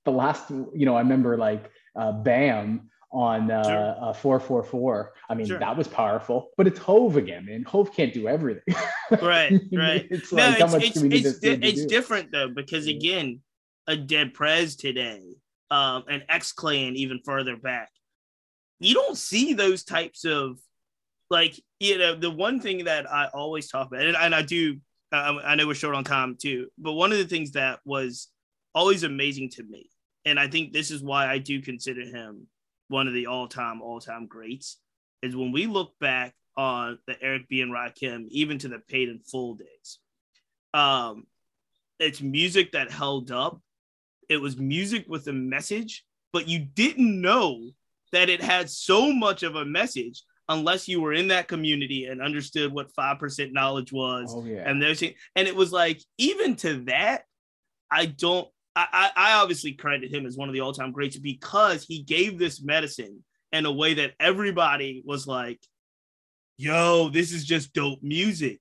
[0.04, 5.48] the last you know i remember like uh, bam on uh, uh, 444 i mean
[5.48, 5.60] Sure.
[5.60, 8.76] that was powerful but it's hove again and hove can't do everything.
[9.22, 10.06] Right, right.
[10.10, 13.40] it's no, like it's it's do we need it's, di- it's different though because again,
[13.88, 15.22] a dead Prez today,
[15.72, 17.90] um, and X Clan even further back,
[18.80, 20.60] you don't see those types of
[21.30, 24.78] like you know the one thing that I always talk about, and, and I do,
[25.12, 28.30] I, I know we're short on time too, but one of the things that was
[28.74, 29.90] always amazing to me,
[30.26, 32.48] and I think this is why I do consider him
[32.88, 34.78] one of the all-time all-time greats,
[35.22, 39.10] is when we look back on the Eric B and Rakim, even to the paid
[39.10, 40.00] in full days.
[40.74, 41.28] Um,
[42.00, 43.62] it's music that held up.
[44.30, 47.72] It was music with a message, but you didn't know
[48.12, 52.22] that it had so much of a message unless you were in that community and
[52.22, 55.02] understood what 5% knowledge was oh yeah and those.
[55.02, 57.24] And it was like, even to that,
[57.92, 61.18] I don't, I, I I obviously credit him as one of the all time greats
[61.18, 65.60] because he gave this medicine in a way that everybody was like,
[66.58, 68.60] yo, this is just dope music.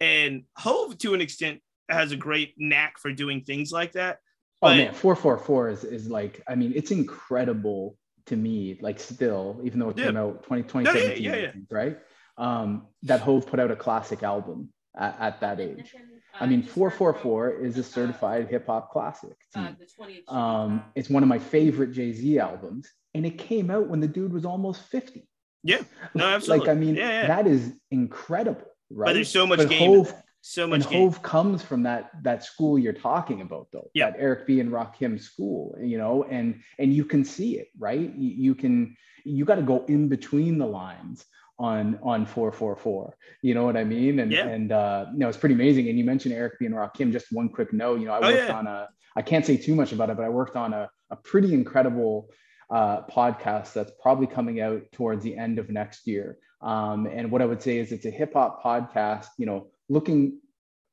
[0.00, 4.18] And Hove, to an extent, has a great knack for doing things like that.
[4.62, 8.78] Oh But- man, four four four is is like I mean it's incredible to me.
[8.80, 10.06] Like still, even though it Yeah.
[10.06, 11.52] came out 20, Yeah, yeah, 2017, yeah, yeah.
[11.70, 11.98] right?
[12.36, 15.94] Um, that Hove put out a classic album at, at that age.
[16.40, 19.36] I mean, four four four is a certified hip hop classic.
[19.52, 20.24] to Uh, me.
[20.28, 24.08] Um, it's one of my favorite Jay Z albums, and it came out when the
[24.08, 25.28] dude was almost 50.
[25.62, 25.82] Yeah,
[26.14, 26.66] no, absolutely.
[26.66, 27.26] Like I mean, Yeah, yeah.
[27.28, 29.06] that is incredible, right?
[29.06, 29.90] But there's so much But game.
[29.92, 30.14] in Hove,
[30.46, 31.00] So and much game.
[31.00, 33.90] Hove comes from that that school you're talking about, though.
[33.94, 34.10] Yeah.
[34.10, 38.14] That Eric B and Rakim school, you know, and and you can see it, right?
[38.14, 41.24] You, you can you got to go in between the lines
[41.58, 44.48] on on 444 you know what i mean and Yeah.
[44.48, 47.26] and uh you know it's pretty amazing and you mentioned eric b and rakim just
[47.30, 48.58] one quick note you know i worked Oh, worked yeah.
[48.58, 51.16] on a i can't say too much about it but i worked on a, a
[51.30, 52.28] pretty incredible
[52.70, 57.40] uh podcast that's probably coming out towards the end of next year um and what
[57.40, 60.40] i would say is it's a hip-hop podcast you know looking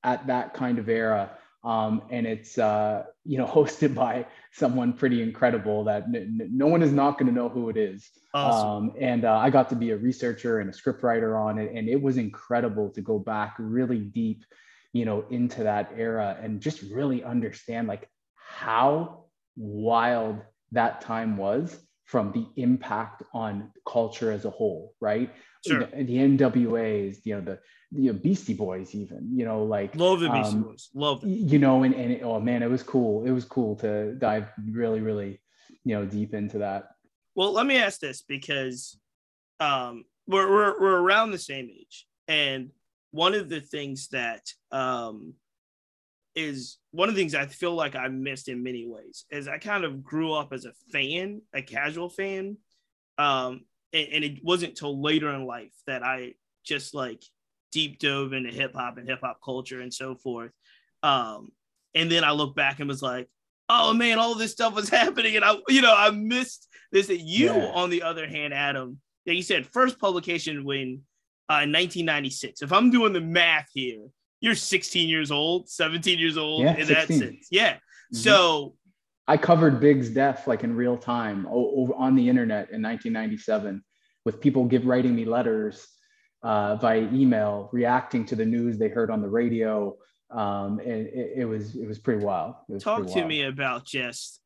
[0.03, 1.31] at that kind of era.
[1.63, 6.67] Um, and it's uh, you know hosted by someone pretty incredible that n- n- no
[6.67, 8.09] one is not going to know who it is.
[8.33, 8.69] Awesome.
[8.69, 11.87] um, and uh, I got to be a researcher and a scriptwriter on it, and
[11.87, 14.43] it was incredible to go back really deep,
[14.93, 21.77] you know, into that era and just really understand like how wild that time was
[22.11, 25.33] from the impact on culture as a whole, right?
[25.65, 25.85] Sure.
[25.85, 30.19] The, the NWAs, you know, the you know, Beastie Boys, even, you know, like Love
[30.19, 30.89] the Beastie um, Boys.
[30.93, 31.29] Love it.
[31.29, 33.25] you know, and, and it, oh man, it was cool.
[33.25, 35.39] It was cool to dive really, really,
[35.85, 36.89] you know, deep into that.
[37.33, 38.99] Well, let me ask this because
[39.61, 42.71] um, we're, we're we're around the same age, and
[43.11, 45.33] one of the things that um,
[46.35, 49.57] is one of the things I feel like I missed in many ways is I
[49.57, 52.57] kind of grew up as a fan, a casual fan,
[53.17, 53.61] um,
[53.93, 57.23] and, and it wasn't till later in life that I just like
[57.71, 60.51] deep dove into hip hop and hip hop culture and so forth.
[61.03, 61.49] Um,
[61.95, 63.29] and then I look back and was like,
[63.69, 67.07] oh man, all this stuff was happening, and I, you know, I missed this.
[67.07, 67.71] That you, Yeah.
[67.73, 71.01] on the other hand, Adam, like you said, first publication when
[71.49, 72.61] uh, in 1996.
[72.61, 74.07] If I'm doing the math here,
[74.41, 77.47] you're 16 years old, 17 years old Yeah, in that sense.
[77.51, 77.75] Yeah.
[77.75, 78.17] Mhm.
[78.17, 78.75] So
[79.27, 83.83] I covered Big's death like in real time over on the internet in 1997
[84.25, 85.87] with people give writing me letters
[86.43, 89.95] uh, by email reacting to the news they heard on the radio.
[90.31, 92.55] Um, and it, it was it was pretty wild.
[92.67, 93.29] Was talk pretty to wild.
[93.29, 94.41] me about just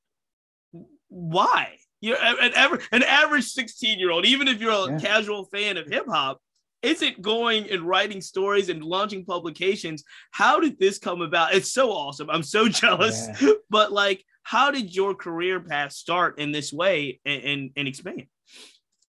[1.08, 5.00] why you're an average an average 16 year old even if you're a Yeah.
[5.00, 6.42] casual fan of hip hop
[6.86, 10.04] isn't going and writing stories and launching publications.
[10.32, 11.54] How did this come about?
[11.54, 12.30] It's so awesome.
[12.30, 13.28] I'm so jealous.
[13.42, 13.54] Yeah.
[13.70, 18.28] But like, how did your career path start in this way and, and, and expand?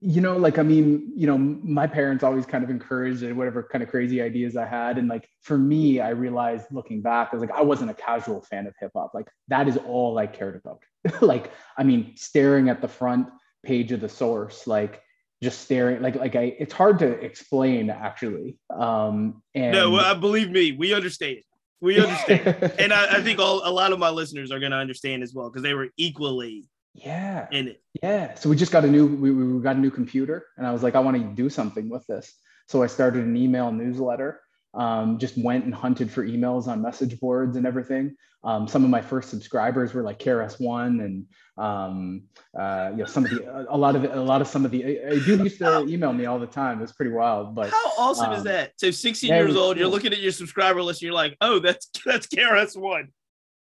[0.01, 3.83] you know like i mean you know my parents always kind of encouraged whatever kind
[3.83, 7.41] of crazy ideas i had and like for me i realized looking back i was
[7.41, 10.61] like i wasn't a casual fan of hip hop like that is all i cared
[10.63, 10.83] about
[11.23, 13.27] like i mean staring at the front
[13.65, 15.03] page of the source like
[15.43, 20.51] just staring like like i it's hard to explain actually um and No, uh, believe
[20.51, 21.39] me, we understand.
[21.81, 22.73] We understand.
[22.79, 25.35] and I, I think all, a lot of my listeners are going to understand as
[25.35, 27.83] well because they were equally yeah in it.
[28.03, 28.35] Yeah.
[28.35, 30.83] So we just got a new we, we got a new computer and I was
[30.83, 32.33] like, I want to do something with this.
[32.69, 34.41] So I started an email newsletter.
[34.77, 38.15] Um, just went and hunted for emails on message boards and everything.
[38.45, 41.27] Um, some of my first subscribers were like KRS-One and
[41.59, 42.23] um,
[42.57, 45.01] uh, you know some of the a lot of a lot of some of the
[45.01, 46.79] uh, dude used to email me all the time.
[46.79, 47.55] It was pretty wild.
[47.55, 48.73] But How awesome is um, that?
[48.77, 51.59] So 16 yeah, years old, you're looking at your subscriber list, and you're like, oh,
[51.59, 53.09] that's that's KRS One.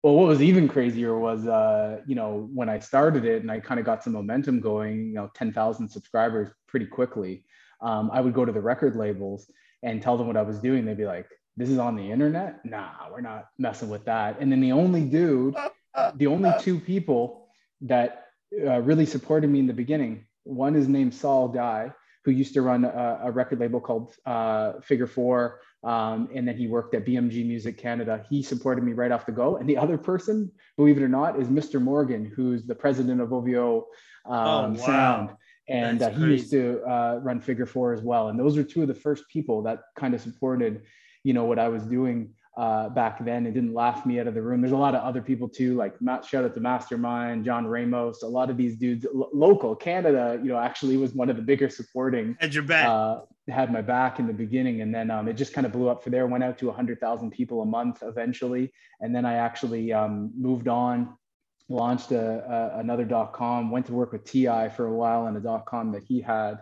[0.03, 3.61] Well, what was even crazier was, uh, you know, when I started it and I
[3.61, 7.45] kind of got some momentum going, you know, 10,000 subscribers pretty quickly.
[7.81, 9.49] Um, I would go to the record labels
[9.83, 10.85] and tell them what I was doing.
[10.85, 12.65] They'd be like, this is on the internet?
[12.65, 14.39] Nah, we're not messing with that.
[14.41, 15.55] And then the only dude,
[16.15, 17.49] the only two people
[17.83, 18.27] that
[18.67, 21.93] uh, really supported me in the beginning, one is named Sol Guy,
[22.25, 25.61] who used to run a, a record label called uh, Figure Four.
[25.85, 28.25] Um, and then he worked at BMG Music Canada.
[28.31, 29.57] He supported me right off the go.
[29.57, 31.83] And the other person, believe it or not, is Mr.
[31.83, 33.87] Morgan, who's the president of OVO
[34.25, 34.77] um, Oh, wow.
[34.77, 35.31] Sound.
[35.73, 38.29] And uh, he used to uh, run Figure Four as well.
[38.29, 40.83] And those are two of the first people that kind of supported,
[41.25, 43.47] you know, what I was doing uh, back then.
[43.47, 44.61] It didn't laugh me out of the room.
[44.61, 48.23] There's a lot of other people too, like Matt, shout out to Mastermind, John Ramos,
[48.23, 51.43] a lot of these dudes, lo- local Canada, you know, actually was one of the
[51.43, 52.87] bigger supporting At your back.
[52.87, 55.89] uh, had my back in the beginning, and then um, it just kind of blew
[55.89, 56.27] up for there.
[56.27, 61.17] Went out to 100,000 people a month eventually, and then I actually um, moved on,
[61.69, 63.71] launched a, a, another dot com.
[63.71, 66.59] Went to work with Ti for a while on a dot com that he had,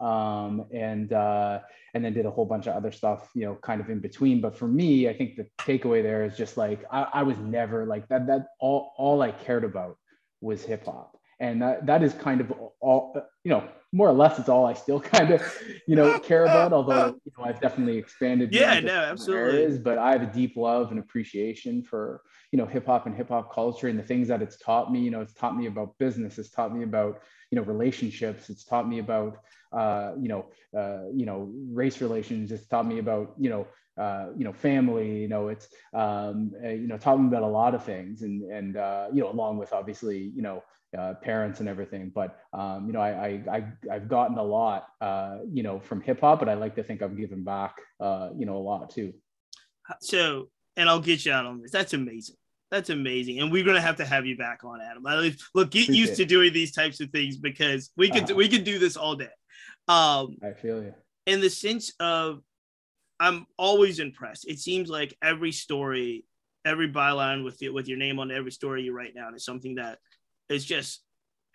[0.00, 1.60] um, and uh,
[1.94, 4.40] and then did a whole bunch of other stuff, you know, kind of in between.
[4.40, 7.86] But for me, I think the takeaway there is just like I, I was never
[7.86, 8.26] like that.
[8.26, 9.96] That all all I cared about
[10.40, 14.38] was hip hop, and that that is kind of all you know more or less
[14.38, 15.42] it's all I still kind of,
[15.86, 16.72] you know, care about.
[16.72, 18.52] Although you know I've definitely expanded.
[18.52, 19.42] Yeah, no, absolutely.
[19.42, 23.14] areas, but I have a deep love and appreciation for you know hip hop and
[23.14, 25.00] hip hop culture and the things that it's taught me.
[25.00, 26.38] You know, it's taught me about business.
[26.38, 28.50] It's taught me about you know relationships.
[28.50, 29.38] It's taught me about
[29.72, 32.52] uh, you know uh, you know race relations.
[32.52, 33.66] It's taught me about you know
[33.98, 37.46] uh, you know, family, you know, it's, um, uh, you know, taught me about a
[37.46, 40.62] lot of things and, and, uh, you know, along with obviously, you know,
[40.98, 44.88] uh, parents and everything, but, um, you know, I, I, I, I've gotten a lot,
[45.00, 48.30] uh, you know, from hip hop, but I like to think I've given back, uh,
[48.36, 49.14] you know, a lot too.
[50.02, 51.70] So, and I'll get you out on this.
[51.70, 52.36] That's amazing.
[52.70, 53.38] That's amazing.
[53.40, 55.06] And we're gonna have to have you back on, Adam.
[55.06, 58.34] I, look, get Appreciate used to doing these types of things because we could Uh-huh.
[58.34, 59.30] we could do this all day.
[59.88, 60.94] Um, I feel you.
[61.26, 62.40] in the sense of
[63.18, 64.48] I'm always impressed.
[64.48, 66.24] It seems like every story,
[66.64, 69.76] every byline with it with your name on every story you write down is something
[69.76, 69.98] that
[70.48, 71.02] is just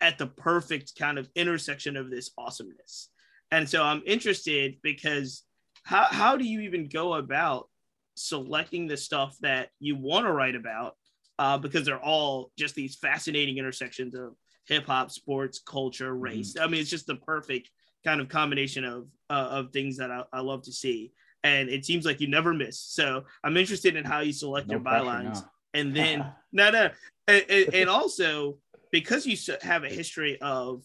[0.00, 3.10] at the perfect kind of intersection of this awesomeness.
[3.50, 5.44] And so I'm interested because
[5.84, 7.68] how how do you even go about
[8.14, 10.96] selecting the stuff that you want to write about?
[11.38, 14.34] Uh, because they're all just these fascinating intersections of
[14.66, 16.56] hip hop, sports, culture, race.
[16.60, 17.70] I mean, it's just the perfect
[18.04, 21.12] kind of combination of uh, of things that I, I love to see.
[21.44, 22.78] And it seems like you never miss.
[22.78, 25.34] So I'm interested in how you select No your bylines.
[25.34, 25.44] no.
[25.74, 26.90] And then, no, no.
[27.26, 28.58] And, and, also,
[28.90, 30.84] because you have a history of,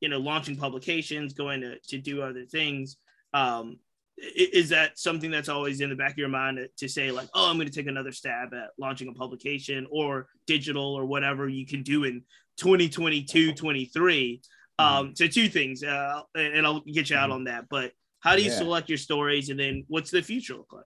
[0.00, 2.96] you know, launching publications, going to, to do other things,
[3.34, 3.78] um,
[4.16, 7.50] is that something that's always in the back of your mind to say, like, oh,
[7.50, 11.66] I'm going to take another stab at launching a publication or digital or whatever you
[11.66, 12.22] can do in
[12.56, 14.40] 2022, 23?
[14.78, 17.34] Um, so two things, uh, and I'll get you out Mhm.
[17.34, 17.68] on that.
[17.68, 18.56] But how do you Yeah.
[18.56, 20.84] select your stories, and then what's the future look like?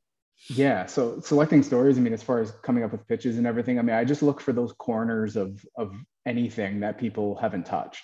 [0.48, 0.86] Yeah.
[0.86, 3.82] So selecting stories, I mean, as far as coming up with pitches and everything, I
[3.82, 5.94] mean, I just look for those corners of of
[6.26, 8.02] anything that people haven't touched,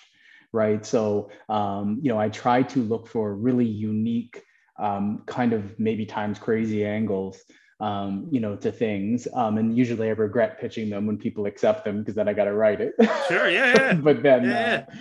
[0.53, 0.85] right?
[0.85, 4.41] So um, you know, I try to look for really unique,
[4.79, 7.39] um, kind of maybe times crazy angles,
[7.79, 9.27] um, you know, to things.
[9.33, 12.45] Um, and usually I regret pitching them when people accept them because then I got
[12.45, 12.93] to write it.
[13.27, 13.93] Sure, yeah, yeah.
[13.93, 14.93] but then, Yeah, uh,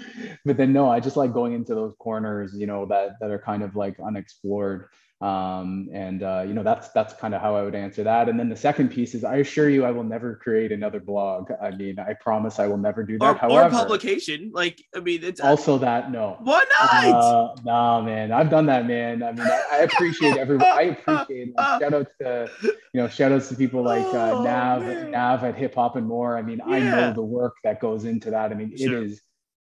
[0.45, 3.39] but then no, I just like going into those corners, you know, that that are
[3.39, 4.89] kind of like unexplored
[5.21, 8.29] um, and uh, you know that's that's kind of how I would answer that.
[8.29, 11.51] And then the second piece is, I assure you, I will never create another blog.
[11.61, 13.25] I mean, I promise I will never do that.
[13.25, 14.53] Or, However, or publication.
[14.55, 16.37] Like, I mean, it's also that no.
[16.43, 17.05] Why not?
[17.05, 19.25] Uh, nah, man, I've done that, man.
[19.25, 20.67] I mean, I, I appreciate everyone.
[20.67, 24.45] I appreciate like, shout outs to you know shout outs to people like uh, Oh,
[24.45, 25.09] Nav.
[25.09, 26.39] Nav at Hip Hop and More.
[26.39, 28.53] I mean, I know the work that goes into that.
[28.53, 28.99] I mean, Sure.
[28.99, 29.21] it is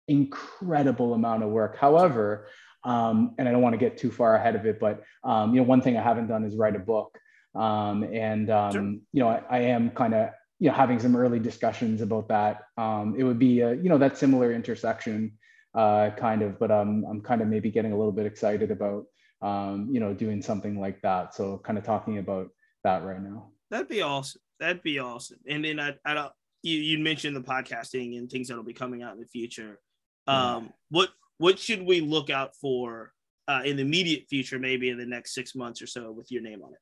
[0.08, 1.76] incredible amount of work.
[1.76, 2.46] However,
[2.84, 5.60] um, and I don't want to get too far ahead of it, but um, you
[5.60, 7.18] know, one thing I haven't done is write a book.
[7.54, 8.82] Um, and um, Sure.
[8.82, 12.62] you know, I, I am kind of you know having some early discussions about that.
[12.76, 15.38] Um, it would be uh, you know that similar intersection
[15.74, 19.04] uh, kind of, but um, I'm kind of maybe getting a little bit excited about
[19.42, 21.34] um, you know doing something like that.
[21.34, 22.48] So kind of talking about
[22.84, 23.50] that right now.
[23.70, 24.40] That'd be awesome.
[24.60, 25.38] That'd be awesome.
[25.48, 26.32] And then I, I don't.
[26.62, 29.80] You you mentioned the podcasting and things that'll be coming out in the future.
[30.28, 30.54] Yeah.
[30.54, 33.12] Um, what what should we look out for
[33.48, 34.58] uh, in the immediate future?
[34.58, 36.78] Maybe in the next six months or so, with your name on it.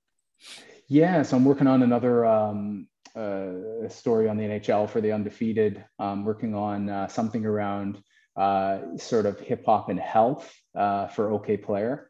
[0.89, 5.85] Yeah, so I'm working on another um, uh, story on the NHL for the undefeated.
[5.99, 8.03] I'm working on uh, something around
[8.37, 12.07] uh, sort of hip hop and health uh, for Okayplayer,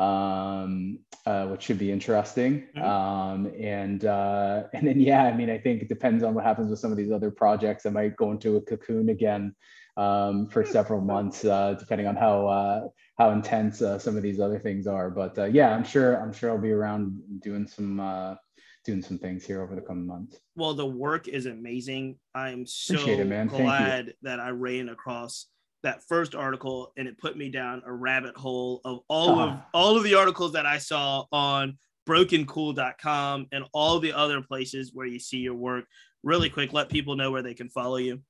[0.00, 2.66] um, uh, which should be interesting.
[2.76, 2.82] Mhm.
[2.82, 6.70] Um, and uh, and then yeah, I mean, I think it depends on what happens
[6.70, 7.86] with some of these other projects.
[7.86, 9.54] I might go into a cocoon again
[9.96, 12.88] um, for several months, uh, depending on how uh,
[13.18, 15.10] how intense uh, some of these other things are.
[15.10, 18.34] But uh, yeah, I'm sure I'm sure I'll be around doing some uh,
[18.84, 20.38] doing some things here over the coming months.
[20.54, 22.18] Well, the work is amazing.
[22.34, 23.62] I'm so it.
[23.64, 25.46] Glad that I ran across
[25.82, 29.60] that first article and it put me down a rabbit hole of all of Uh-huh.
[29.74, 31.78] all of the articles that I saw on
[32.08, 35.84] brokencool.com and all the other places where you see your work.
[36.22, 38.20] Really quick, let people know where they can follow you.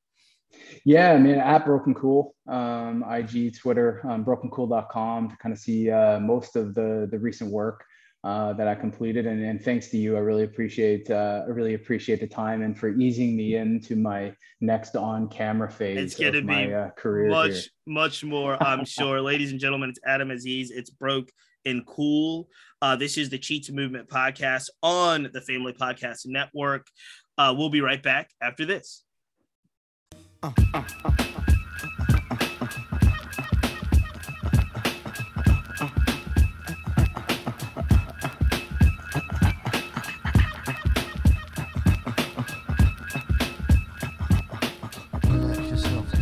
[0.84, 5.90] Yeah, I mean, at Broken Cool, um, IG, Twitter, um, brokencool.com to kind of see
[5.90, 7.84] uh, most of the the recent work
[8.24, 9.26] uh, that I completed.
[9.26, 12.76] And, and thanks to you, I really appreciate uh, I really appreciate the time and
[12.76, 17.28] for easing me into my next on camera phase It's gonna of my uh, career.
[17.28, 17.62] much, here.
[17.86, 19.20] much more, I'm sure.
[19.20, 20.70] Ladies and gentlemen, it's Adam Aziz.
[20.70, 21.30] It's broke
[21.64, 22.48] and cool.
[22.82, 26.86] Uh, this is the Cheats Movement podcast on the Family Podcast Network.
[27.38, 29.04] Uh, we'll be right back after this.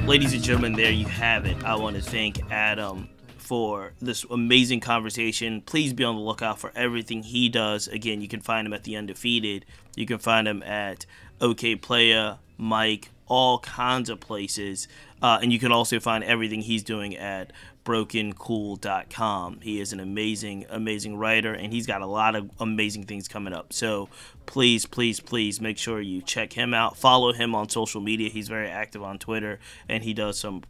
[0.06, 1.62] Ladies and gentlemen, there you have it.
[1.64, 3.08] I want to thank Adam
[3.45, 5.61] for this amazing conversation.
[5.61, 7.88] Please be on the lookout for everything he does.
[7.88, 9.64] Again, you can find him at The Undefeated.
[9.95, 11.07] You can find him at
[11.40, 14.88] OK Playa, Mic, all kinds of places.
[15.22, 17.53] Uh, and you can also find everything he's doing at
[17.84, 19.61] brokencool.com.
[19.61, 23.53] He is an amazing, amazing writer, and he's got a lot of amazing things coming
[23.53, 23.72] up.
[23.72, 24.09] So
[24.47, 26.97] please, please, please make sure you check him out.
[26.97, 28.30] Follow him on social media.
[28.30, 30.62] He's very active on Twitter, and he does some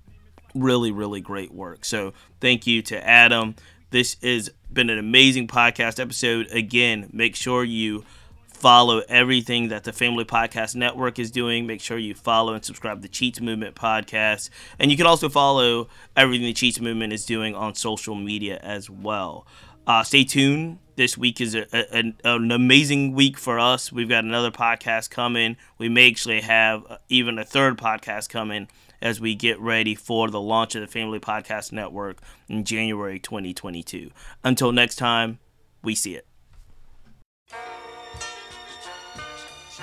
[0.54, 1.84] really, really great work.
[1.84, 3.56] So thank you to Adam.
[3.90, 6.48] This has been an amazing podcast episode.
[6.50, 8.04] Again, make sure you
[8.48, 11.66] follow everything that the Family Podcast Network is doing.
[11.66, 14.48] Make sure you follow and subscribe to the Cheats Movement podcast.
[14.78, 18.88] And you can also follow everything the Cheats Movement is doing on social media as
[18.88, 19.46] well.
[19.86, 20.78] Uh, stay tuned.
[20.96, 23.92] This week is a, a- an, an amazing week for us.
[23.92, 25.56] We've got another podcast coming.
[25.76, 28.68] We may actually have uh, even a third podcast coming
[29.04, 34.10] as we get ready for the launch of the Family Podcast Network in January 2022.
[34.42, 35.38] Until next time,
[35.82, 36.26] we see it.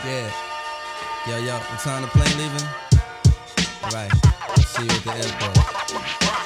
[0.03, 0.31] Yeah.
[1.27, 2.67] Yo, yo, what time the plane leaving?
[3.93, 4.11] Right.
[4.65, 6.40] See you at the airport.